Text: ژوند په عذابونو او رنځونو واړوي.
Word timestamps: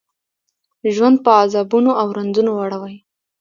ژوند 0.95 1.17
په 1.25 1.31
عذابونو 1.41 1.91
او 2.01 2.07
رنځونو 2.17 2.51
واړوي. 2.53 2.97